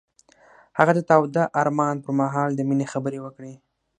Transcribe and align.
هغه 0.77 0.91
د 0.95 0.99
تاوده 1.09 1.43
آرمان 1.61 1.95
پر 2.03 2.11
مهال 2.19 2.49
د 2.55 2.61
مینې 2.69 2.85
خبرې 2.93 3.19
وکړې. 3.21 3.53